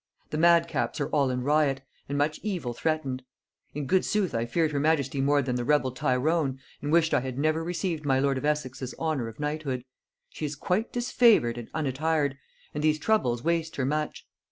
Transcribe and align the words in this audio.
The 0.31 0.37
madcaps 0.39 0.99
are 0.99 1.09
all 1.09 1.29
in 1.29 1.43
riot, 1.43 1.81
and 2.09 2.17
much 2.17 2.39
evil 2.41 2.73
threatened. 2.73 3.21
In 3.75 3.85
good 3.85 4.03
sooth 4.03 4.33
I 4.33 4.47
feared 4.47 4.71
her 4.71 4.79
majesty 4.79 5.21
more 5.21 5.43
than 5.43 5.57
the 5.57 5.63
rebel 5.63 5.91
Tyrone, 5.91 6.57
and 6.81 6.91
wished 6.91 7.13
I 7.13 7.19
had 7.19 7.37
never 7.37 7.63
received 7.63 8.03
my 8.03 8.17
lord 8.19 8.39
of 8.39 8.43
Essex's 8.45 8.95
honor 8.97 9.27
of 9.27 9.39
knighthood. 9.39 9.85
She 10.31 10.43
is 10.43 10.55
quite 10.55 10.91
disfavored 10.91 11.59
and 11.59 11.69
unattired, 11.75 12.35
and 12.73 12.83
these 12.83 12.97
troubles 12.97 13.43
waste 13.43 13.75
her 13.75 13.85
much. 13.85 14.25